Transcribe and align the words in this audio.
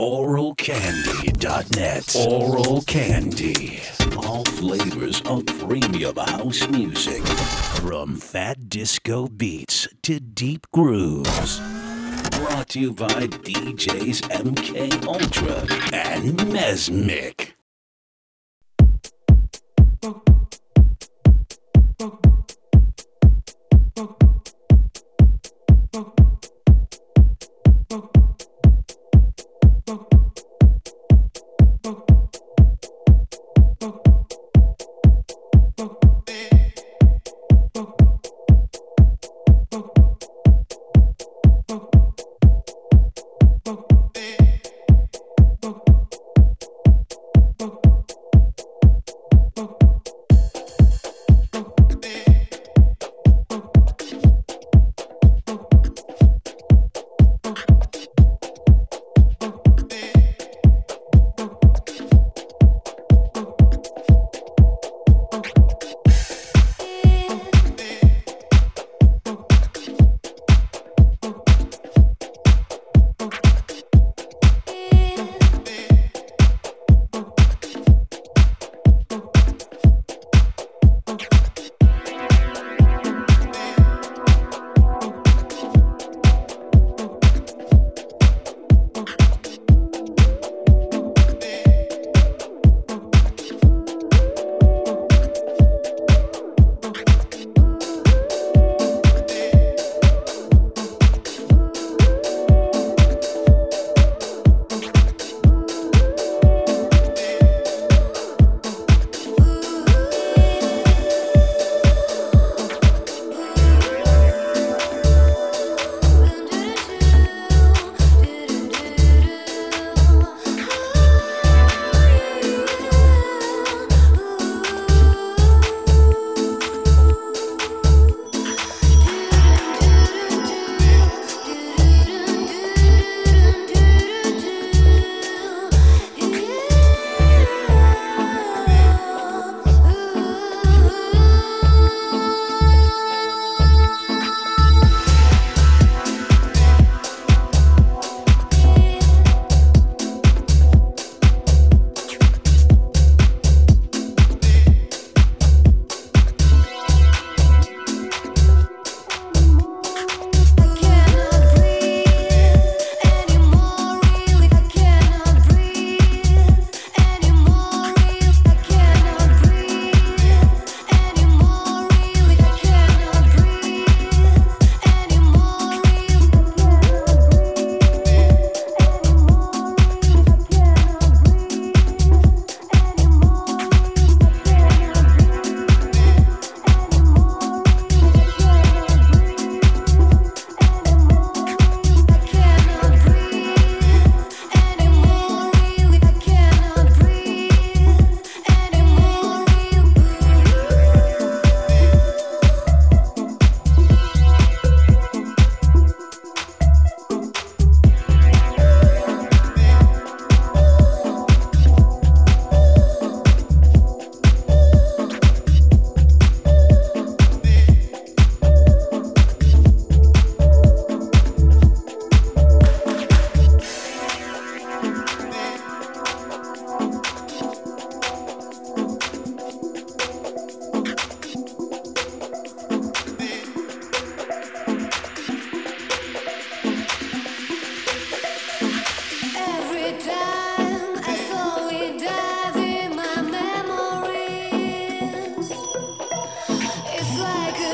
AuralCandy.net. 0.00 2.04
Aural 2.16 2.80
Candy. 2.86 3.82
All 4.16 4.44
flavors 4.46 5.20
of 5.26 5.44
premium 5.44 6.16
house 6.16 6.66
music. 6.68 7.22
From 7.82 8.16
fat 8.16 8.70
disco 8.70 9.28
beats 9.28 9.86
to 10.04 10.18
deep 10.18 10.66
grooves. 10.72 11.60
Brought 12.38 12.70
to 12.70 12.80
you 12.80 12.94
by 12.94 13.26
DJs 13.26 14.22
MK 14.30 15.04
Ultra 15.06 15.66
and 15.92 16.38
Mesmic. 16.50 17.52
Oh. 20.02 20.22
Oh. 22.00 22.18
Oh. 23.98 24.29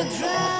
drive. 0.05 0.56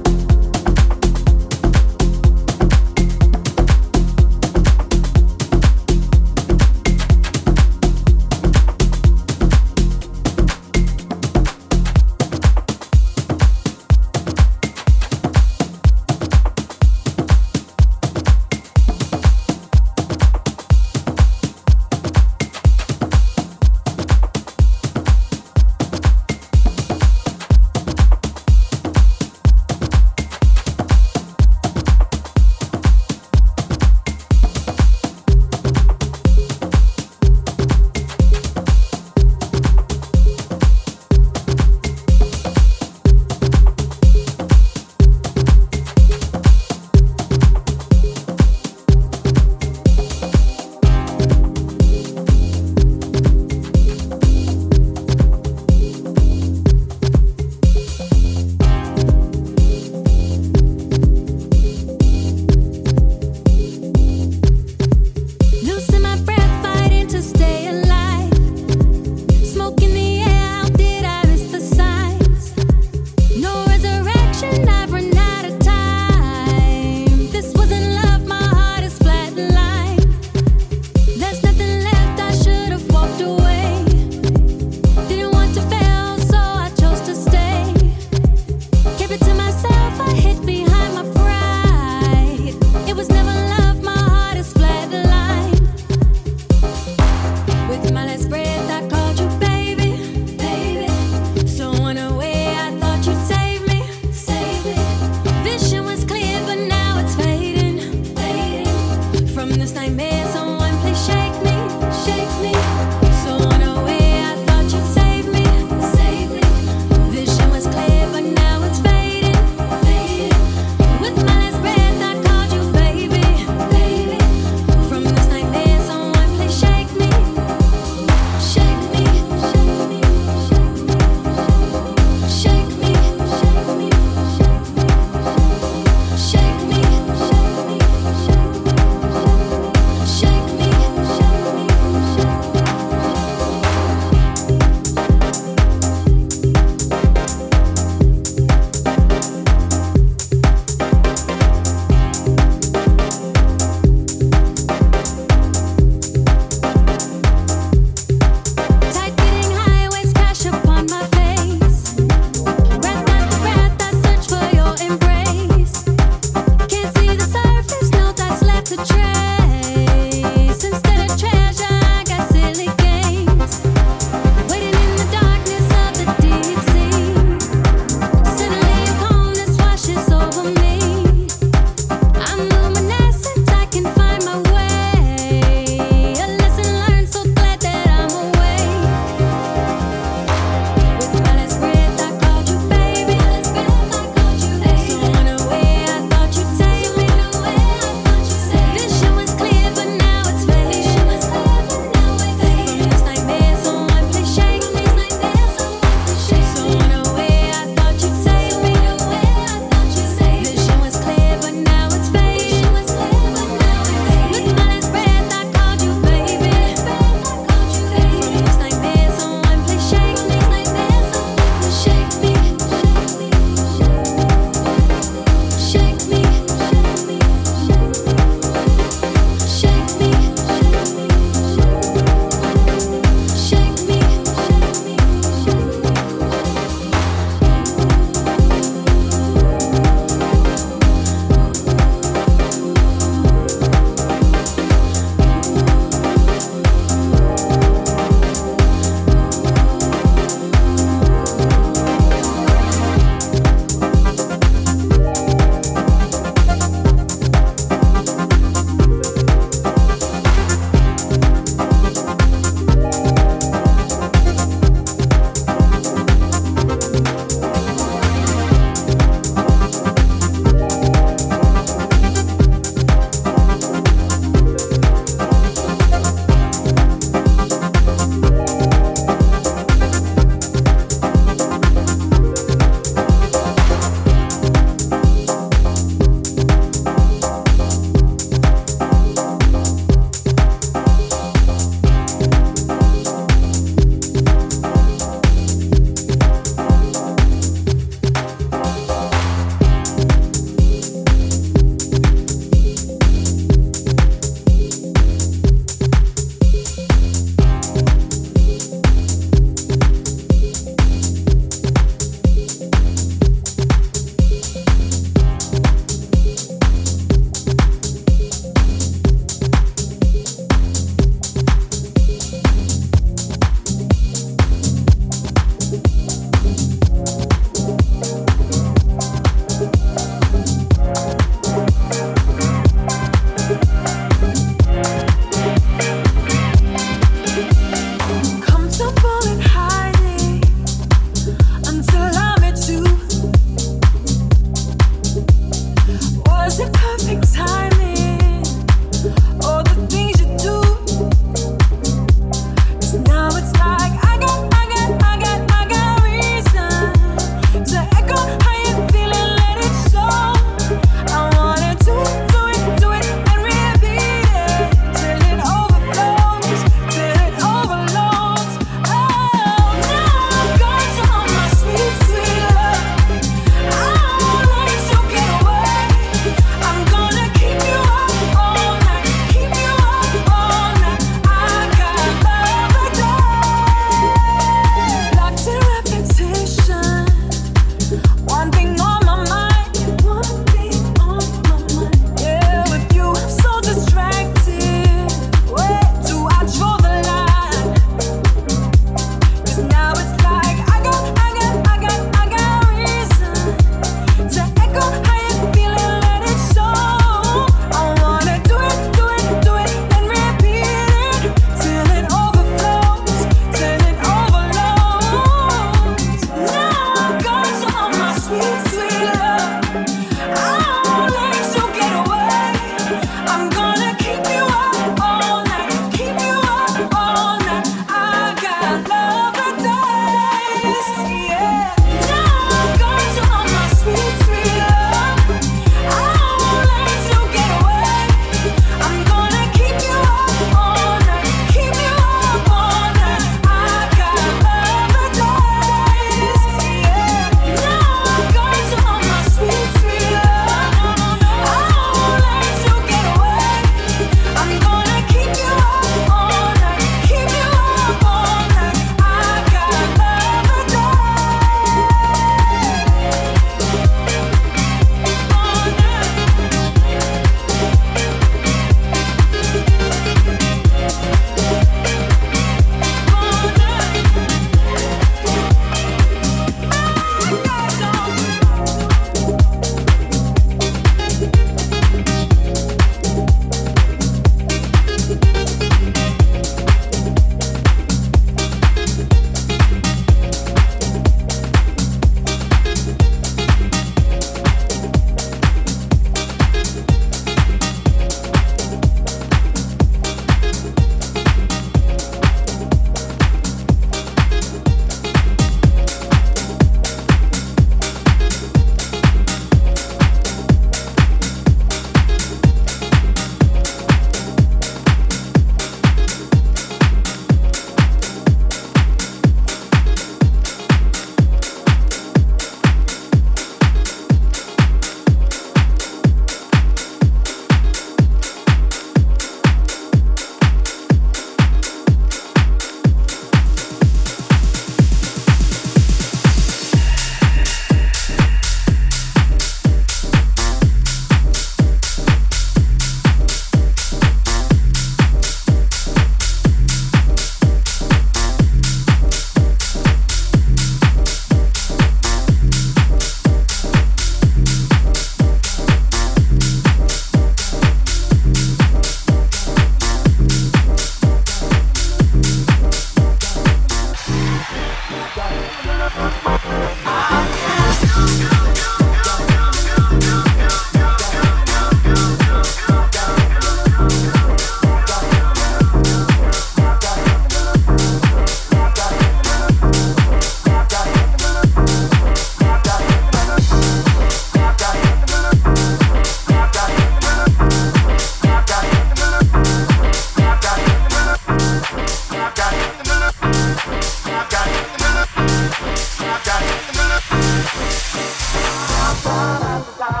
Bye. 599.81 600.00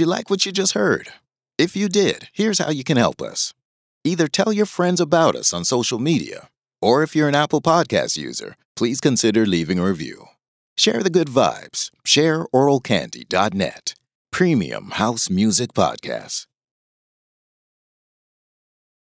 You 0.00 0.06
like 0.06 0.30
what 0.30 0.46
you 0.46 0.52
just 0.52 0.72
heard? 0.72 1.08
If 1.58 1.76
you 1.76 1.86
did, 1.90 2.30
here's 2.32 2.58
how 2.58 2.70
you 2.70 2.84
can 2.84 2.96
help 2.96 3.20
us. 3.20 3.52
Either 4.02 4.28
tell 4.28 4.50
your 4.50 4.64
friends 4.64 4.98
about 4.98 5.36
us 5.36 5.52
on 5.52 5.62
social 5.62 5.98
media, 5.98 6.48
or 6.80 7.02
if 7.02 7.14
you're 7.14 7.28
an 7.28 7.34
Apple 7.34 7.60
Podcast 7.60 8.16
user, 8.16 8.56
please 8.76 8.98
consider 8.98 9.44
leaving 9.44 9.78
a 9.78 9.84
review. 9.84 10.28
Share 10.74 11.02
the 11.02 11.10
good 11.10 11.28
vibes. 11.28 11.90
Share 12.02 12.46
AuralCandy.net. 12.46 13.92
Premium 14.30 14.92
House 14.92 15.28
Music 15.28 15.74
Podcast. 15.74 16.46